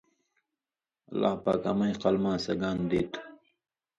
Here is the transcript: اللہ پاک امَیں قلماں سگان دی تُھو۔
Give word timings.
اللہ 1.09 1.33
پاک 1.43 1.63
امَیں 1.69 1.95
قلماں 2.01 2.37
سگان 2.45 2.77
دی 2.89 3.01
تُھو۔ 3.11 3.21